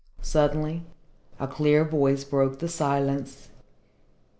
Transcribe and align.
Suddenly 0.23 0.83
a 1.39 1.47
clear 1.47 1.85
voice 1.85 2.23
broke 2.23 2.57
the 2.57 2.67
silence. 2.67 3.49